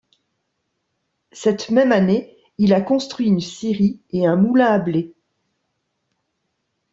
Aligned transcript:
Cette 1.31 1.69
même 1.69 1.91
année, 1.91 2.35
il 2.57 2.73
a 2.73 2.81
construit 2.81 3.27
une 3.27 3.39
scierie 3.39 4.01
et 4.09 4.25
un 4.25 4.35
moulin 4.35 4.65
à 4.65 4.79
blé. 4.79 5.13